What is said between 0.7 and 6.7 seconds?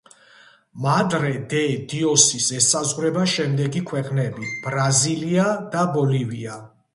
მადრე-დე-დიოსის ესაზღვრება შემდეგი ქვეყნები: ბრაზილია და ბოლივია.